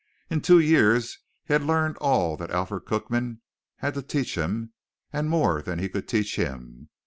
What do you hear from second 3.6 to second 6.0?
had to teach him and more than he